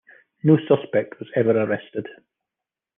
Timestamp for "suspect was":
0.67-1.29